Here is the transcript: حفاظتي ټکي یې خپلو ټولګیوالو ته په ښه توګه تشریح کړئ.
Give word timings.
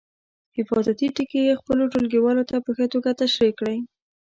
حفاظتي 0.57 1.07
ټکي 1.15 1.39
یې 1.47 1.59
خپلو 1.61 1.83
ټولګیوالو 1.91 2.47
ته 2.49 2.55
په 2.65 2.69
ښه 2.77 2.85
توګه 2.93 3.09
تشریح 3.21 3.53
کړئ. 3.59 3.77